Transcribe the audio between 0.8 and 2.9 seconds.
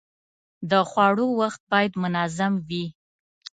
خوړو وخت باید منظم وي.